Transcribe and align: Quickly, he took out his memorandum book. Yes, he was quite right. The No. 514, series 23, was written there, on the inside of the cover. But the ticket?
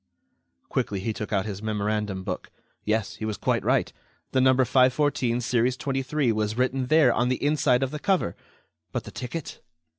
Quickly, 0.67 0.99
he 0.99 1.13
took 1.13 1.31
out 1.31 1.45
his 1.45 1.61
memorandum 1.61 2.23
book. 2.23 2.49
Yes, 2.83 3.17
he 3.17 3.23
was 3.25 3.37
quite 3.37 3.63
right. 3.63 3.93
The 4.31 4.41
No. 4.41 4.55
514, 4.55 5.41
series 5.41 5.77
23, 5.77 6.31
was 6.31 6.57
written 6.57 6.87
there, 6.87 7.13
on 7.13 7.29
the 7.29 7.35
inside 7.45 7.83
of 7.83 7.91
the 7.91 7.99
cover. 7.99 8.35
But 8.91 9.03
the 9.03 9.11
ticket? 9.11 9.61